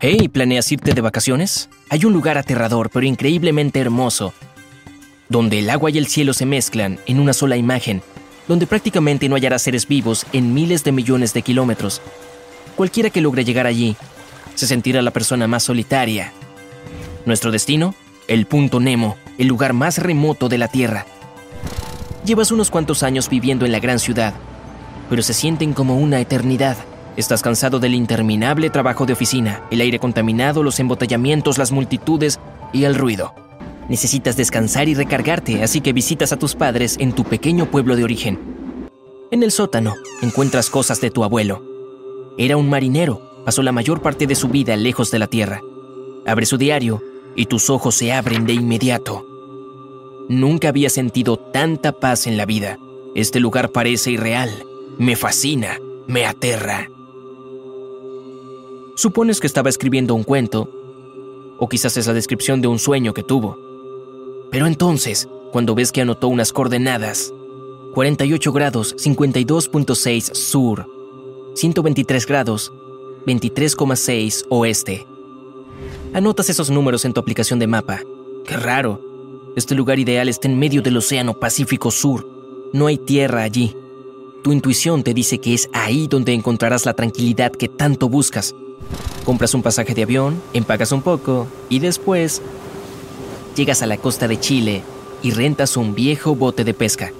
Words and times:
Hey, 0.00 0.28
¿planeas 0.28 0.70
irte 0.70 0.94
de 0.94 1.00
vacaciones? 1.00 1.68
Hay 1.90 2.04
un 2.04 2.12
lugar 2.12 2.38
aterrador 2.38 2.88
pero 2.88 3.04
increíblemente 3.04 3.80
hermoso, 3.80 4.32
donde 5.28 5.58
el 5.58 5.68
agua 5.70 5.90
y 5.90 5.98
el 5.98 6.06
cielo 6.06 6.34
se 6.34 6.46
mezclan 6.46 7.00
en 7.06 7.18
una 7.18 7.32
sola 7.32 7.56
imagen, 7.56 8.00
donde 8.46 8.68
prácticamente 8.68 9.28
no 9.28 9.34
hallará 9.34 9.58
seres 9.58 9.88
vivos 9.88 10.24
en 10.32 10.54
miles 10.54 10.84
de 10.84 10.92
millones 10.92 11.34
de 11.34 11.42
kilómetros. 11.42 12.00
Cualquiera 12.76 13.10
que 13.10 13.20
logre 13.20 13.44
llegar 13.44 13.66
allí 13.66 13.96
se 14.54 14.68
sentirá 14.68 15.02
la 15.02 15.10
persona 15.10 15.48
más 15.48 15.64
solitaria. 15.64 16.32
Nuestro 17.26 17.50
destino, 17.50 17.96
el 18.28 18.46
punto 18.46 18.78
Nemo, 18.78 19.16
el 19.36 19.48
lugar 19.48 19.72
más 19.72 19.98
remoto 19.98 20.48
de 20.48 20.58
la 20.58 20.68
Tierra. 20.68 21.06
Llevas 22.24 22.52
unos 22.52 22.70
cuantos 22.70 23.02
años 23.02 23.28
viviendo 23.28 23.66
en 23.66 23.72
la 23.72 23.80
gran 23.80 23.98
ciudad, 23.98 24.34
pero 25.10 25.22
se 25.22 25.34
sienten 25.34 25.72
como 25.72 25.96
una 25.96 26.20
eternidad. 26.20 26.76
Estás 27.18 27.42
cansado 27.42 27.80
del 27.80 27.96
interminable 27.96 28.70
trabajo 28.70 29.04
de 29.04 29.12
oficina, 29.12 29.64
el 29.72 29.80
aire 29.80 29.98
contaminado, 29.98 30.62
los 30.62 30.78
embotellamientos, 30.78 31.58
las 31.58 31.72
multitudes 31.72 32.38
y 32.72 32.84
el 32.84 32.94
ruido. 32.94 33.34
Necesitas 33.88 34.36
descansar 34.36 34.88
y 34.88 34.94
recargarte, 34.94 35.64
así 35.64 35.80
que 35.80 35.92
visitas 35.92 36.32
a 36.32 36.36
tus 36.36 36.54
padres 36.54 36.94
en 37.00 37.10
tu 37.10 37.24
pequeño 37.24 37.72
pueblo 37.72 37.96
de 37.96 38.04
origen. 38.04 38.38
En 39.32 39.42
el 39.42 39.50
sótano 39.50 39.96
encuentras 40.22 40.70
cosas 40.70 41.00
de 41.00 41.10
tu 41.10 41.24
abuelo. 41.24 41.60
Era 42.38 42.56
un 42.56 42.70
marinero, 42.70 43.42
pasó 43.44 43.62
la 43.62 43.72
mayor 43.72 44.00
parte 44.00 44.28
de 44.28 44.36
su 44.36 44.46
vida 44.46 44.76
lejos 44.76 45.10
de 45.10 45.18
la 45.18 45.26
tierra. 45.26 45.60
Abre 46.24 46.46
su 46.46 46.56
diario 46.56 47.02
y 47.34 47.46
tus 47.46 47.68
ojos 47.68 47.96
se 47.96 48.12
abren 48.12 48.46
de 48.46 48.52
inmediato. 48.52 49.26
Nunca 50.28 50.68
había 50.68 50.88
sentido 50.88 51.36
tanta 51.36 51.90
paz 51.90 52.28
en 52.28 52.36
la 52.36 52.46
vida. 52.46 52.78
Este 53.16 53.40
lugar 53.40 53.70
parece 53.70 54.12
irreal. 54.12 54.62
Me 54.98 55.16
fascina, 55.16 55.80
me 56.06 56.24
aterra. 56.24 56.88
Supones 58.98 59.38
que 59.38 59.46
estaba 59.46 59.68
escribiendo 59.68 60.16
un 60.16 60.24
cuento, 60.24 60.68
o 61.56 61.68
quizás 61.68 61.96
es 61.96 62.08
la 62.08 62.14
descripción 62.14 62.60
de 62.60 62.66
un 62.66 62.80
sueño 62.80 63.14
que 63.14 63.22
tuvo. 63.22 63.56
Pero 64.50 64.66
entonces, 64.66 65.28
cuando 65.52 65.76
ves 65.76 65.92
que 65.92 66.00
anotó 66.00 66.26
unas 66.26 66.52
coordenadas, 66.52 67.32
48 67.94 68.52
grados 68.52 68.96
52.6 68.96 70.34
sur, 70.34 70.90
123 71.54 72.26
grados 72.26 72.72
23,6 73.24 74.46
oeste. 74.48 75.06
Anotas 76.12 76.50
esos 76.50 76.68
números 76.68 77.04
en 77.04 77.12
tu 77.12 77.20
aplicación 77.20 77.60
de 77.60 77.68
mapa. 77.68 78.00
Qué 78.44 78.56
raro. 78.56 79.00
Este 79.54 79.76
lugar 79.76 80.00
ideal 80.00 80.28
está 80.28 80.48
en 80.48 80.58
medio 80.58 80.82
del 80.82 80.96
Océano 80.96 81.38
Pacífico 81.38 81.92
Sur. 81.92 82.28
No 82.72 82.88
hay 82.88 82.98
tierra 82.98 83.44
allí. 83.44 83.76
Tu 84.42 84.52
intuición 84.52 85.04
te 85.04 85.14
dice 85.14 85.38
que 85.38 85.54
es 85.54 85.70
ahí 85.72 86.08
donde 86.08 86.34
encontrarás 86.34 86.84
la 86.84 86.94
tranquilidad 86.94 87.52
que 87.52 87.68
tanto 87.68 88.08
buscas. 88.08 88.56
Compras 89.24 89.54
un 89.54 89.62
pasaje 89.62 89.94
de 89.94 90.02
avión, 90.02 90.42
empagas 90.52 90.92
un 90.92 91.02
poco 91.02 91.46
y 91.68 91.80
después 91.80 92.40
llegas 93.56 93.82
a 93.82 93.86
la 93.86 93.96
costa 93.96 94.28
de 94.28 94.40
Chile 94.40 94.82
y 95.22 95.32
rentas 95.32 95.76
un 95.76 95.94
viejo 95.94 96.34
bote 96.34 96.64
de 96.64 96.74
pesca. 96.74 97.12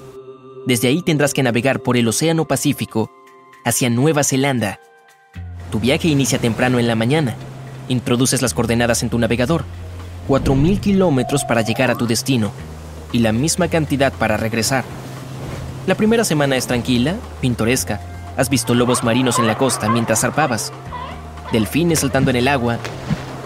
Desde 0.67 0.89
ahí 0.89 1.03
tendrás 1.03 1.35
que 1.35 1.43
navegar 1.43 1.81
por 1.81 1.97
el 1.97 2.09
Océano 2.09 2.47
Pacífico 2.47 3.11
hacia 3.65 3.91
Nueva 3.91 4.25
Zelanda. 4.25 4.81
Tu 5.71 5.81
viaje 5.81 6.09
inicia 6.09 6.39
temprano 6.39 6.79
en 6.79 6.87
la 6.87 6.95
mañana. 6.95 7.37
Introduces 7.89 8.43
las 8.43 8.55
coordenadas 8.55 9.03
en 9.03 9.11
tu 9.11 9.19
navegador. 9.19 9.65
4.000 10.29 10.81
kilómetros 10.81 11.45
para 11.45 11.63
llegar 11.63 11.91
a 11.91 11.95
tu 11.95 12.07
destino 12.07 12.53
y 13.13 13.21
la 13.21 13.33
misma 13.33 13.69
cantidad 13.69 14.13
para 14.13 14.37
regresar. 14.37 14.85
La 15.87 15.95
primera 15.95 16.25
semana 16.25 16.57
es 16.57 16.67
tranquila, 16.67 17.17
pintoresca. 17.41 18.01
Has 18.37 18.51
visto 18.51 18.75
lobos 18.75 19.03
marinos 19.03 19.39
en 19.39 19.47
la 19.47 19.57
costa 19.57 19.89
mientras 19.89 20.21
zarpabas, 20.21 20.73
delfines 21.53 22.01
saltando 22.01 22.31
en 22.31 22.37
el 22.37 22.49
agua, 22.49 22.79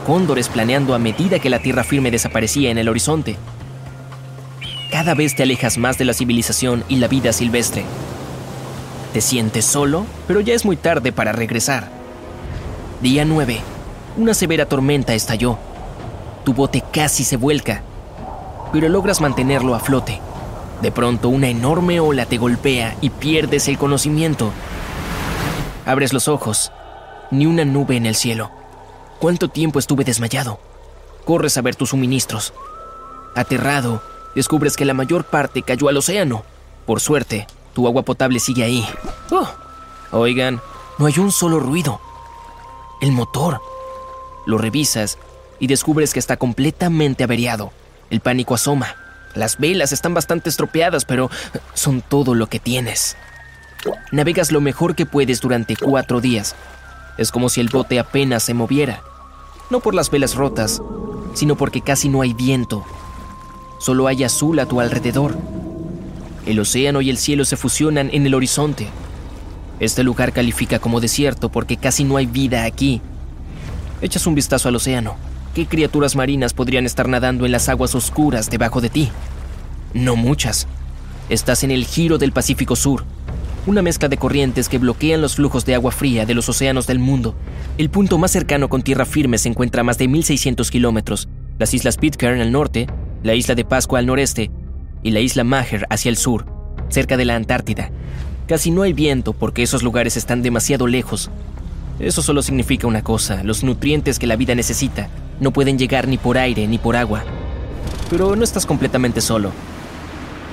cóndores 0.06 0.48
planeando 0.48 0.94
a 0.94 0.98
medida 0.98 1.38
que 1.38 1.50
la 1.50 1.60
tierra 1.60 1.84
firme 1.84 2.10
desaparecía 2.10 2.70
en 2.70 2.78
el 2.78 2.88
horizonte. 2.88 3.36
Cada 4.90 5.14
vez 5.14 5.34
te 5.34 5.42
alejas 5.42 5.78
más 5.78 5.98
de 5.98 6.04
la 6.04 6.14
civilización 6.14 6.84
y 6.88 6.96
la 6.96 7.08
vida 7.08 7.32
silvestre. 7.32 7.84
Te 9.12 9.20
sientes 9.20 9.64
solo, 9.64 10.06
pero 10.26 10.40
ya 10.40 10.54
es 10.54 10.64
muy 10.64 10.76
tarde 10.76 11.12
para 11.12 11.32
regresar. 11.32 11.88
Día 13.00 13.24
9. 13.24 13.60
Una 14.16 14.34
severa 14.34 14.66
tormenta 14.66 15.14
estalló. 15.14 15.58
Tu 16.44 16.52
bote 16.54 16.82
casi 16.92 17.24
se 17.24 17.36
vuelca, 17.36 17.82
pero 18.72 18.88
logras 18.88 19.20
mantenerlo 19.20 19.74
a 19.74 19.80
flote. 19.80 20.20
De 20.82 20.90
pronto 20.90 21.28
una 21.28 21.48
enorme 21.48 22.00
ola 22.00 22.26
te 22.26 22.38
golpea 22.38 22.96
y 23.00 23.10
pierdes 23.10 23.68
el 23.68 23.78
conocimiento. 23.78 24.52
Abres 25.86 26.12
los 26.12 26.28
ojos. 26.28 26.72
Ni 27.32 27.46
una 27.46 27.64
nube 27.64 27.96
en 27.96 28.04
el 28.04 28.14
cielo. 28.14 28.50
¿Cuánto 29.18 29.48
tiempo 29.48 29.78
estuve 29.78 30.04
desmayado? 30.04 30.60
Corres 31.24 31.56
a 31.56 31.62
ver 31.62 31.74
tus 31.74 31.88
suministros. 31.88 32.52
Aterrado, 33.34 34.02
descubres 34.34 34.76
que 34.76 34.84
la 34.84 34.92
mayor 34.92 35.24
parte 35.24 35.62
cayó 35.62 35.88
al 35.88 35.96
océano. 35.96 36.44
Por 36.84 37.00
suerte, 37.00 37.46
tu 37.74 37.86
agua 37.86 38.02
potable 38.02 38.38
sigue 38.38 38.64
ahí. 38.64 38.86
Oh, 39.30 39.48
oigan, 40.10 40.60
no 40.98 41.06
hay 41.06 41.18
un 41.18 41.32
solo 41.32 41.58
ruido. 41.58 42.02
El 43.00 43.12
motor. 43.12 43.62
Lo 44.44 44.58
revisas 44.58 45.16
y 45.58 45.68
descubres 45.68 46.12
que 46.12 46.18
está 46.18 46.36
completamente 46.36 47.24
averiado. 47.24 47.72
El 48.10 48.20
pánico 48.20 48.54
asoma. 48.54 48.94
Las 49.34 49.56
velas 49.56 49.92
están 49.92 50.12
bastante 50.12 50.50
estropeadas, 50.50 51.06
pero 51.06 51.30
son 51.72 52.02
todo 52.02 52.34
lo 52.34 52.48
que 52.48 52.58
tienes. 52.58 53.16
Navegas 54.10 54.52
lo 54.52 54.60
mejor 54.60 54.94
que 54.94 55.06
puedes 55.06 55.40
durante 55.40 55.76
cuatro 55.76 56.20
días. 56.20 56.54
Es 57.18 57.30
como 57.30 57.48
si 57.48 57.60
el 57.60 57.68
bote 57.68 57.98
apenas 57.98 58.42
se 58.42 58.54
moviera. 58.54 59.02
No 59.70 59.80
por 59.80 59.94
las 59.94 60.10
velas 60.10 60.34
rotas, 60.34 60.82
sino 61.34 61.56
porque 61.56 61.80
casi 61.80 62.08
no 62.08 62.22
hay 62.22 62.34
viento. 62.34 62.84
Solo 63.78 64.06
hay 64.06 64.24
azul 64.24 64.58
a 64.58 64.66
tu 64.66 64.80
alrededor. 64.80 65.36
El 66.46 66.58
océano 66.60 67.00
y 67.00 67.10
el 67.10 67.18
cielo 67.18 67.44
se 67.44 67.56
fusionan 67.56 68.10
en 68.12 68.26
el 68.26 68.34
horizonte. 68.34 68.88
Este 69.80 70.02
lugar 70.02 70.32
califica 70.32 70.78
como 70.78 71.00
desierto 71.00 71.48
porque 71.48 71.76
casi 71.76 72.04
no 72.04 72.16
hay 72.16 72.26
vida 72.26 72.64
aquí. 72.64 73.00
Echas 74.00 74.26
un 74.26 74.34
vistazo 74.34 74.68
al 74.68 74.76
océano. 74.76 75.16
¿Qué 75.54 75.66
criaturas 75.66 76.16
marinas 76.16 76.54
podrían 76.54 76.86
estar 76.86 77.08
nadando 77.08 77.44
en 77.44 77.52
las 77.52 77.68
aguas 77.68 77.94
oscuras 77.94 78.48
debajo 78.48 78.80
de 78.80 78.88
ti? 78.88 79.10
No 79.92 80.16
muchas. 80.16 80.66
Estás 81.28 81.62
en 81.62 81.70
el 81.70 81.84
giro 81.84 82.18
del 82.18 82.32
Pacífico 82.32 82.74
Sur, 82.74 83.04
una 83.66 83.82
mezcla 83.82 84.08
de 84.08 84.16
corrientes 84.16 84.68
que 84.68 84.78
bloquean 84.78 85.20
los 85.20 85.36
flujos 85.36 85.64
de 85.64 85.74
agua 85.74 85.92
fría 85.92 86.26
de 86.26 86.34
los 86.34 86.48
océanos 86.48 86.86
del 86.86 86.98
mundo. 86.98 87.34
El 87.78 87.90
punto 87.90 88.18
más 88.18 88.32
cercano 88.32 88.68
con 88.68 88.82
tierra 88.82 89.04
firme 89.04 89.38
se 89.38 89.48
encuentra 89.48 89.82
a 89.82 89.84
más 89.84 89.98
de 89.98 90.08
1.600 90.08 90.68
kilómetros, 90.70 91.28
las 91.58 91.72
islas 91.74 91.96
Pitcairn 91.96 92.40
al 92.40 92.50
norte, 92.50 92.88
la 93.22 93.34
isla 93.34 93.54
de 93.54 93.64
Pascua 93.64 94.00
al 94.00 94.06
noreste 94.06 94.50
y 95.02 95.12
la 95.12 95.20
isla 95.20 95.44
Maher 95.44 95.86
hacia 95.90 96.08
el 96.08 96.16
sur, 96.16 96.46
cerca 96.88 97.16
de 97.16 97.24
la 97.24 97.36
Antártida. 97.36 97.90
Casi 98.48 98.70
no 98.70 98.82
hay 98.82 98.92
viento 98.92 99.32
porque 99.32 99.62
esos 99.62 99.82
lugares 99.82 100.16
están 100.16 100.42
demasiado 100.42 100.86
lejos. 100.86 101.30
Eso 102.00 102.20
solo 102.20 102.42
significa 102.42 102.88
una 102.88 103.02
cosa, 103.02 103.44
los 103.44 103.62
nutrientes 103.62 104.18
que 104.18 104.26
la 104.26 104.36
vida 104.36 104.54
necesita 104.54 105.08
no 105.40 105.52
pueden 105.52 105.78
llegar 105.78 106.08
ni 106.08 106.18
por 106.18 106.38
aire 106.38 106.66
ni 106.66 106.78
por 106.78 106.96
agua. 106.96 107.22
Pero 108.10 108.34
no 108.34 108.44
estás 108.44 108.66
completamente 108.66 109.20
solo. 109.20 109.52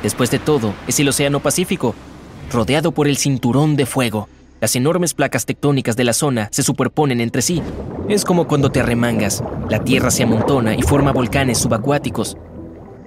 Después 0.04 0.32
de 0.32 0.40
todo, 0.40 0.74
es 0.88 1.00
el 1.00 1.10
Océano 1.10 1.40
Pacífico, 1.42 1.94
rodeado 2.52 2.92
por 2.92 3.08
el 3.08 3.18
cinturón 3.18 3.76
de 3.76 3.86
fuego. 3.86 4.28
Las 4.62 4.76
enormes 4.76 5.14
placas 5.14 5.46
tectónicas 5.46 5.96
de 5.96 6.04
la 6.04 6.14
zona 6.14 6.50
se 6.52 6.64
superponen 6.64 7.22
entre 7.22 7.42
sí. 7.42 7.62
Es 8.10 8.26
como 8.26 8.48
cuando 8.48 8.72
te 8.72 8.82
arremangas, 8.82 9.44
la 9.70 9.84
tierra 9.84 10.12
se 10.12 10.24
amontona 10.24 10.76
y 10.76 10.82
forma 10.82 11.12
volcanes 11.12 11.60
subacuáticos. 11.60 12.38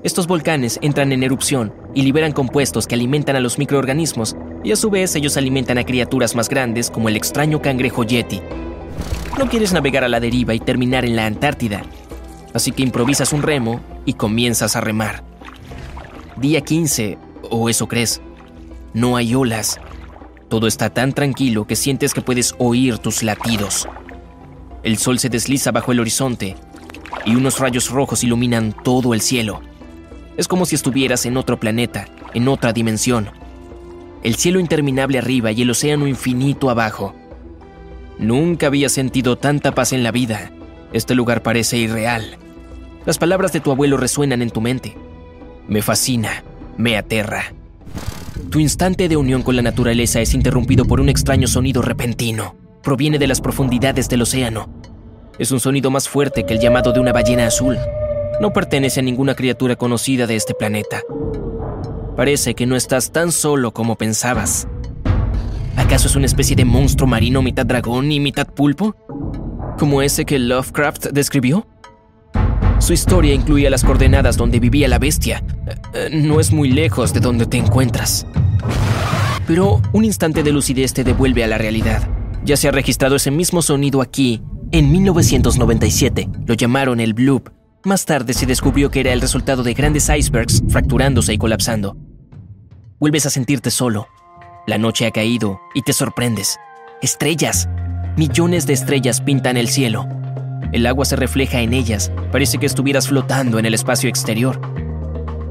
Estos 0.03 0.27
volcanes 0.27 0.79
entran 0.83 1.13
en 1.13 1.23
erupción 1.23 1.73
y 1.95 2.03
liberan 2.03 2.33
compuestos 2.33 2.87
que 2.87 2.95
alimentan 2.95 3.37
a 3.37 3.41
los 3.41 3.59
microorganismos 3.59 4.37
y 4.65 4.73
a 4.73 4.77
su 4.77 4.91
vez 4.91 5.15
ellos 5.15 5.37
alimentan 5.37 5.79
a 5.79 5.85
criaturas 5.85 6.35
más 6.35 6.49
grandes 6.49 6.91
como 6.91 7.09
el 7.09 7.17
extraño 7.17 7.61
cangrejo 7.61 8.03
yeti, 8.03 8.41
no 9.39 9.49
quieres 9.49 9.73
navegar 9.73 10.05
a 10.05 10.09
la 10.09 10.21
deriva 10.21 10.55
y 10.55 10.61
terminar 10.61 11.05
en 11.05 11.17
la 11.17 11.27
Antártida, 11.27 11.83
así 12.53 12.71
que 12.71 12.83
improvisas 12.83 13.33
un 13.33 13.43
remo 13.43 13.81
y 14.05 14.13
comienzas 14.13 14.77
a 14.77 14.81
remar. 14.81 15.25
Día 16.37 16.61
15, 16.61 17.19
o 17.51 17.69
eso 17.69 17.89
crees. 17.89 18.21
No 18.95 19.17
hay 19.17 19.35
olas. 19.35 19.81
Todo 20.49 20.67
está 20.67 20.91
tan 20.91 21.13
tranquilo 21.13 21.67
que 21.67 21.77
sientes 21.77 22.13
que 22.13 22.21
puedes 22.21 22.55
oír 22.59 22.99
tus 22.99 23.23
latidos. 23.23 23.89
El 24.83 24.99
sol 24.99 25.19
se 25.19 25.31
desliza 25.31 25.71
bajo 25.71 25.93
el 25.93 26.01
horizonte 26.01 26.57
y 27.25 27.35
unos 27.37 27.59
rayos 27.59 27.91
rojos 27.91 28.23
iluminan 28.23 28.75
todo 28.85 29.15
el 29.15 29.21
cielo. 29.21 29.63
Es 30.37 30.49
como 30.49 30.67
si 30.67 30.75
estuvieras 30.75 31.25
en 31.25 31.37
otro 31.37 31.59
planeta, 31.59 32.07
en 32.35 32.49
otra 32.49 32.73
dimensión. 32.73 33.31
El 34.23 34.35
cielo 34.37 34.61
interminable 34.61 35.19
arriba 35.19 35.53
y 35.53 35.63
el 35.63 35.71
océano 35.71 36.07
infinito 36.07 36.69
abajo. 36.69 37.15
Nunca 38.19 38.67
había 38.67 38.89
sentido 38.89 39.37
tanta 39.37 39.75
paz 39.75 39.93
en 39.93 40.03
la 40.03 40.11
vida. 40.11 40.53
Este 40.93 41.15
lugar 41.15 41.43
parece 41.43 41.79
irreal. 41.79 42.37
Las 43.07 43.19
palabras 43.19 43.53
de 43.53 43.61
tu 43.61 43.71
abuelo 43.71 43.97
resuenan 43.97 44.43
en 44.43 44.51
tu 44.51 44.61
mente. 44.61 44.97
Me 45.67 45.81
fascina, 45.81 46.45
me 46.77 46.97
aterra. 46.97 47.53
Tu 48.51 48.61
instante 48.61 49.09
de 49.09 49.17
unión 49.17 49.43
con 49.43 49.57
la 49.57 49.63
naturaleza 49.63 50.21
es 50.21 50.35
interrumpido 50.35 50.85
por 50.85 51.01
un 51.01 51.09
extraño 51.09 51.47
sonido 51.47 51.83
repentino. 51.83 52.57
Proviene 52.83 53.19
de 53.19 53.27
las 53.27 53.41
profundidades 53.41 54.09
del 54.09 54.23
océano. 54.23 54.69
Es 55.39 55.53
un 55.53 55.61
sonido 55.61 55.91
más 55.91 56.09
fuerte 56.09 56.45
que 56.45 56.55
el 56.55 56.61
llamado 56.61 56.93
de 56.93 57.01
una 57.01 57.13
ballena 57.13 57.47
azul. 57.47 57.77
No 58.41 58.53
pertenece 58.53 59.01
a 59.01 59.03
ninguna 59.03 59.35
criatura 59.35 59.77
conocida 59.77 60.27
de 60.27 60.37
este 60.37 60.55
planeta. 60.55 61.01
Parece 62.17 62.55
que 62.55 62.67
no 62.67 62.77
estás 62.77 63.13
tan 63.13 63.33
solo 63.33 63.73
como 63.73 63.97
pensabas. 63.97 64.67
¿Acaso 65.77 66.09
es 66.09 66.17
una 66.17 66.27
especie 66.27 66.57
de 66.57 66.65
monstruo 66.65 67.09
marino 67.09 67.43
mitad 67.43 67.67
dragón 67.67 68.13
y 68.13 68.21
mitad 68.21 68.47
pulpo? 68.47 68.95
¿Como 69.79 70.03
ese 70.03 70.25
que 70.25 70.39
Lovecraft 70.39 71.09
describió? 71.13 71.67
Su 72.83 72.93
historia 72.93 73.33
incluía 73.33 73.71
las 73.71 73.85
coordenadas 73.85 74.37
donde 74.37 74.59
vivía 74.59 74.89
la 74.89 74.99
bestia. 74.99 75.45
Eh, 75.95 76.11
no 76.13 76.41
es 76.41 76.51
muy 76.51 76.69
lejos 76.69 77.15
de 77.15 77.21
donde 77.21 77.47
te 77.47 77.57
encuentras. 77.57 78.27
Pero 79.47 79.81
un 79.93 80.05
instante 80.05 80.43
de 80.43 80.51
lucidez 80.51 80.93
te 80.93 81.05
devuelve 81.05 81.45
a 81.45 81.47
la 81.47 81.59
realidad. 81.59 82.09
Ya 82.45 82.57
se 82.57 82.67
ha 82.67 82.73
registrado 82.73 83.15
ese 83.15 83.31
mismo 83.31 83.63
sonido 83.63 84.03
aquí. 84.03 84.43
En 84.73 84.91
1997 84.91 86.29
lo 86.45 86.55
llamaron 86.55 86.99
el 86.99 87.15
bloop. 87.15 87.51
Más 87.85 88.05
tarde 88.05 88.35
se 88.35 88.47
descubrió 88.47 88.91
que 88.91 88.99
era 88.99 89.13
el 89.13 89.21
resultado 89.21 89.63
de 89.63 89.75
grandes 89.75 90.09
icebergs 90.09 90.61
fracturándose 90.69 91.33
y 91.33 91.39
colapsando. 91.39 91.97
Vuelves 92.99 93.27
a 93.27 93.31
sentirte 93.31 93.71
solo. 93.71 94.09
La 94.67 94.79
noche 94.79 95.07
ha 95.07 95.13
caído 95.13 95.61
y 95.77 95.83
te 95.83 95.93
sorprendes. 95.93 96.59
Estrellas. 97.01 97.69
Millones 98.17 98.67
de 98.67 98.73
estrellas 98.73 99.21
pintan 99.21 99.57
el 99.57 99.69
cielo. 99.69 100.09
El 100.73 100.87
agua 100.87 101.05
se 101.05 101.17
refleja 101.17 101.61
en 101.61 101.75
ellas. 101.75 102.11
Parece 102.33 102.59
que 102.59 102.67
estuvieras 102.67 103.09
flotando 103.09 103.59
en 103.59 103.67
el 103.67 103.75
espacio 103.75 104.09
exterior. 104.09 104.59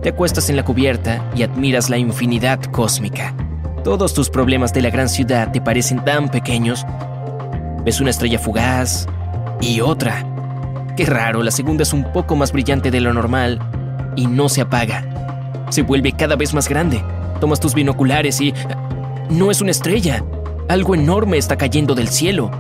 Te 0.01 0.09
acuestas 0.09 0.50
en 0.50 0.56
la 0.56 0.65
cubierta 0.65 1.23
y 1.35 1.44
admiras 1.44 1.91
la 1.91 2.00
infinidad 2.00 2.59
cósmica. 2.71 3.35
Todos 3.83 4.15
tus 4.15 4.31
problemas 4.31 4.73
de 4.73 4.81
la 4.81 4.89
gran 4.89 5.09
ciudad 5.09 5.51
te 5.51 5.62
parecen 5.62 6.03
tan 6.03 6.29
pequeños. 6.29 6.85
Ves 7.85 8.01
una 8.01 8.09
estrella 8.09 8.39
fugaz 8.39 9.07
y 9.62 9.79
otra. 9.81 10.25
Qué 10.97 11.06
raro, 11.06 11.44
la 11.44 11.51
segunda 11.51 11.83
es 11.83 11.94
un 11.94 12.12
poco 12.12 12.35
más 12.35 12.51
brillante 12.51 12.89
de 12.89 13.00
lo 13.00 13.13
normal 13.13 13.59
y 14.15 14.25
no 14.25 14.50
se 14.50 14.62
apaga. 14.62 15.68
Se 15.69 15.83
vuelve 15.83 16.13
cada 16.13 16.35
vez 16.35 16.53
más 16.56 16.68
grande. 16.68 17.03
Tomas 17.39 17.59
tus 17.59 17.75
binoculares 17.75 18.41
y... 18.41 18.53
No 19.29 19.51
es 19.51 19.62
una 19.62 19.71
estrella. 19.71 20.23
Algo 20.68 20.95
enorme 20.95 21.38
está 21.38 21.57
cayendo 21.57 21.95
del 21.95 22.07
cielo. 22.07 22.51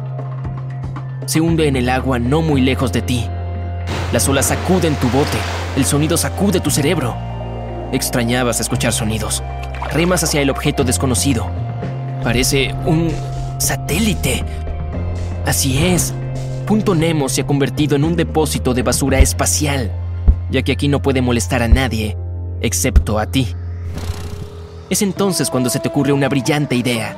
Se 1.25 1.41
hunde 1.41 1.67
en 1.67 1.75
el 1.75 1.89
agua 1.89 2.19
no 2.19 2.41
muy 2.41 2.61
lejos 2.61 2.91
de 2.91 3.01
ti. 3.01 3.25
Las 4.11 4.27
olas 4.27 4.47
sacuden 4.47 4.95
tu 4.95 5.07
bote. 5.09 5.37
El 5.75 5.85
sonido 5.85 6.17
sacude 6.17 6.59
tu 6.59 6.69
cerebro. 6.69 7.15
Extrañabas 7.91 8.59
escuchar 8.59 8.93
sonidos 8.93 9.43
remas 9.91 10.23
hacia 10.23 10.41
el 10.41 10.49
objeto 10.49 10.83
desconocido. 10.83 11.49
Parece 12.23 12.73
un 12.85 13.09
satélite. 13.57 14.43
Así 15.45 15.85
es. 15.85 16.13
Punto 16.65 16.95
Nemo 16.95 17.27
se 17.27 17.41
ha 17.41 17.47
convertido 17.47 17.95
en 17.95 18.03
un 18.03 18.15
depósito 18.15 18.73
de 18.73 18.83
basura 18.83 19.19
espacial, 19.19 19.91
ya 20.49 20.61
que 20.61 20.71
aquí 20.71 20.87
no 20.87 21.01
puede 21.01 21.21
molestar 21.21 21.61
a 21.61 21.67
nadie, 21.67 22.15
excepto 22.61 23.19
a 23.19 23.25
ti. 23.25 23.55
Es 24.89 25.01
entonces 25.01 25.49
cuando 25.49 25.69
se 25.69 25.79
te 25.79 25.89
ocurre 25.89 26.13
una 26.13 26.29
brillante 26.29 26.75
idea. 26.75 27.17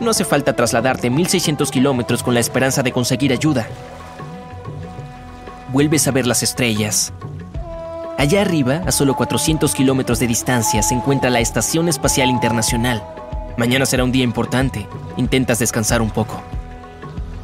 No 0.00 0.10
hace 0.10 0.24
falta 0.24 0.54
trasladarte 0.54 1.10
1600 1.10 1.70
kilómetros 1.70 2.22
con 2.22 2.34
la 2.34 2.40
esperanza 2.40 2.82
de 2.82 2.92
conseguir 2.92 3.32
ayuda. 3.32 3.66
Vuelves 5.72 6.06
a 6.08 6.10
ver 6.10 6.26
las 6.26 6.42
estrellas, 6.42 7.12
Allá 8.22 8.42
arriba, 8.42 8.82
a 8.86 8.92
solo 8.92 9.16
400 9.16 9.74
kilómetros 9.74 10.20
de 10.20 10.28
distancia, 10.28 10.80
se 10.84 10.94
encuentra 10.94 11.28
la 11.28 11.40
Estación 11.40 11.88
Espacial 11.88 12.28
Internacional. 12.28 13.02
Mañana 13.56 13.84
será 13.84 14.04
un 14.04 14.12
día 14.12 14.22
importante. 14.22 14.86
Intentas 15.16 15.58
descansar 15.58 16.00
un 16.00 16.10
poco. 16.10 16.40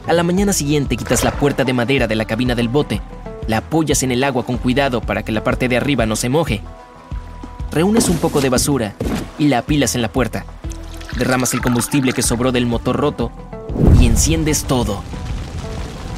A 0.06 0.12
la 0.12 0.22
mañana 0.22 0.52
siguiente 0.52 0.96
quitas 0.96 1.24
la 1.24 1.32
puerta 1.32 1.64
de 1.64 1.72
madera 1.72 2.06
de 2.06 2.14
la 2.14 2.26
cabina 2.26 2.54
del 2.54 2.68
bote, 2.68 3.00
la 3.48 3.56
apoyas 3.56 4.04
en 4.04 4.12
el 4.12 4.22
agua 4.22 4.46
con 4.46 4.56
cuidado 4.56 5.00
para 5.00 5.24
que 5.24 5.32
la 5.32 5.42
parte 5.42 5.68
de 5.68 5.76
arriba 5.76 6.06
no 6.06 6.14
se 6.14 6.28
moje. 6.28 6.60
Reúnes 7.72 8.08
un 8.08 8.18
poco 8.18 8.40
de 8.40 8.48
basura 8.48 8.94
y 9.36 9.48
la 9.48 9.58
apilas 9.58 9.96
en 9.96 10.02
la 10.02 10.12
puerta. 10.12 10.44
Derramas 11.18 11.52
el 11.52 11.60
combustible 11.60 12.12
que 12.12 12.22
sobró 12.22 12.52
del 12.52 12.66
motor 12.66 12.96
roto 12.96 13.30
y 14.00 14.06
enciendes 14.06 14.64
todo. 14.64 15.02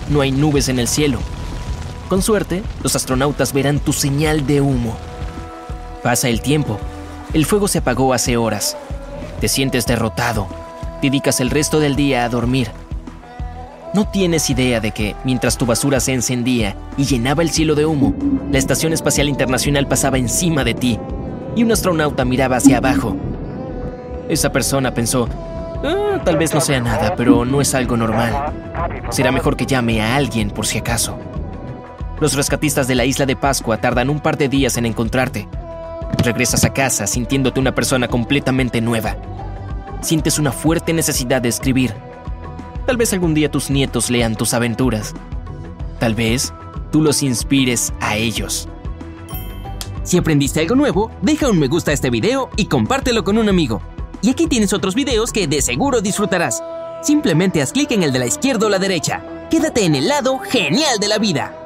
No 0.08 0.20
hay 0.20 0.30
nubes 0.32 0.68
en 0.68 0.78
el 0.78 0.88
cielo, 0.88 1.18
con 2.10 2.22
suerte, 2.22 2.64
los 2.82 2.96
astronautas 2.96 3.52
verán 3.52 3.78
tu 3.78 3.92
señal 3.92 4.44
de 4.44 4.60
humo. 4.60 4.96
Pasa 6.02 6.28
el 6.28 6.40
tiempo. 6.40 6.76
El 7.32 7.46
fuego 7.46 7.68
se 7.68 7.78
apagó 7.78 8.12
hace 8.12 8.36
horas. 8.36 8.76
Te 9.40 9.46
sientes 9.46 9.86
derrotado. 9.86 10.48
Dedicas 11.02 11.40
el 11.40 11.50
resto 11.50 11.78
del 11.78 11.94
día 11.94 12.24
a 12.24 12.28
dormir. 12.28 12.72
No 13.94 14.08
tienes 14.08 14.50
idea 14.50 14.80
de 14.80 14.90
que, 14.90 15.14
mientras 15.22 15.56
tu 15.56 15.66
basura 15.66 16.00
se 16.00 16.12
encendía 16.12 16.74
y 16.96 17.04
llenaba 17.04 17.44
el 17.44 17.50
cielo 17.50 17.76
de 17.76 17.86
humo, 17.86 18.12
la 18.50 18.58
Estación 18.58 18.92
Espacial 18.92 19.28
Internacional 19.28 19.86
pasaba 19.86 20.18
encima 20.18 20.64
de 20.64 20.74
ti 20.74 20.98
y 21.54 21.62
un 21.62 21.70
astronauta 21.70 22.24
miraba 22.24 22.56
hacia 22.56 22.78
abajo. 22.78 23.16
Esa 24.30 24.52
persona 24.52 24.94
pensó, 24.94 25.28
ah, 25.82 26.20
tal 26.24 26.36
vez 26.36 26.54
no 26.54 26.60
sea 26.60 26.80
nada, 26.80 27.16
pero 27.16 27.44
no 27.44 27.60
es 27.60 27.74
algo 27.74 27.96
normal. 27.96 28.52
Será 29.10 29.32
mejor 29.32 29.56
que 29.56 29.66
llame 29.66 30.00
a 30.00 30.14
alguien 30.14 30.52
por 30.52 30.68
si 30.68 30.78
acaso. 30.78 31.18
Los 32.20 32.34
rescatistas 32.34 32.86
de 32.86 32.94
la 32.94 33.04
isla 33.04 33.26
de 33.26 33.34
Pascua 33.34 33.78
tardan 33.78 34.08
un 34.08 34.20
par 34.20 34.38
de 34.38 34.48
días 34.48 34.76
en 34.76 34.86
encontrarte. 34.86 35.48
Regresas 36.22 36.62
a 36.64 36.72
casa 36.72 37.08
sintiéndote 37.08 37.58
una 37.58 37.74
persona 37.74 38.06
completamente 38.06 38.80
nueva. 38.80 39.16
Sientes 40.00 40.38
una 40.38 40.52
fuerte 40.52 40.92
necesidad 40.92 41.42
de 41.42 41.48
escribir. 41.48 41.92
Tal 42.86 42.96
vez 42.96 43.12
algún 43.12 43.34
día 43.34 43.50
tus 43.50 43.68
nietos 43.68 44.10
lean 44.10 44.36
tus 44.36 44.54
aventuras. 44.54 45.12
Tal 45.98 46.14
vez 46.14 46.54
tú 46.92 47.02
los 47.02 47.24
inspires 47.24 47.92
a 48.00 48.14
ellos. 48.14 48.68
Si 50.04 50.18
aprendiste 50.18 50.60
algo 50.60 50.76
nuevo, 50.76 51.10
deja 51.20 51.50
un 51.50 51.58
me 51.58 51.66
gusta 51.66 51.90
a 51.90 51.94
este 51.94 52.10
video 52.10 52.48
y 52.56 52.66
compártelo 52.66 53.24
con 53.24 53.36
un 53.36 53.48
amigo. 53.48 53.82
Y 54.22 54.30
aquí 54.30 54.46
tienes 54.46 54.72
otros 54.72 54.94
videos 54.94 55.32
que 55.32 55.46
de 55.46 55.62
seguro 55.62 56.00
disfrutarás. 56.00 56.62
Simplemente 57.02 57.62
haz 57.62 57.72
clic 57.72 57.90
en 57.92 58.02
el 58.02 58.12
de 58.12 58.18
la 58.18 58.26
izquierda 58.26 58.66
o 58.66 58.68
la 58.68 58.78
derecha. 58.78 59.22
Quédate 59.50 59.84
en 59.84 59.94
el 59.94 60.08
lado 60.08 60.38
genial 60.38 60.98
de 61.00 61.08
la 61.08 61.18
vida. 61.18 61.59